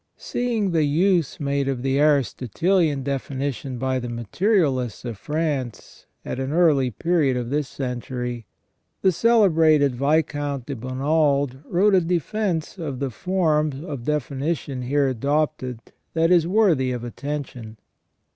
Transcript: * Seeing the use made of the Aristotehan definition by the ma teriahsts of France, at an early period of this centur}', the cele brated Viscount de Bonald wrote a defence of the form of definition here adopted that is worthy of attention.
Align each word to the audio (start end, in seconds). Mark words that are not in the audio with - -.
* 0.09 0.17
Seeing 0.17 0.71
the 0.71 0.83
use 0.83 1.39
made 1.39 1.67
of 1.67 1.83
the 1.83 1.99
Aristotehan 1.99 3.03
definition 3.03 3.77
by 3.77 3.99
the 3.99 4.09
ma 4.09 4.23
teriahsts 4.33 5.05
of 5.05 5.15
France, 5.15 6.07
at 6.25 6.39
an 6.39 6.51
early 6.51 6.89
period 6.89 7.37
of 7.37 7.51
this 7.51 7.67
centur}', 7.69 8.43
the 9.03 9.11
cele 9.11 9.47
brated 9.47 9.91
Viscount 9.91 10.65
de 10.65 10.75
Bonald 10.75 11.59
wrote 11.65 11.93
a 11.93 12.01
defence 12.01 12.79
of 12.79 12.97
the 12.97 13.11
form 13.11 13.85
of 13.85 14.03
definition 14.05 14.81
here 14.81 15.07
adopted 15.07 15.77
that 16.15 16.31
is 16.31 16.47
worthy 16.47 16.91
of 16.91 17.03
attention. 17.03 17.77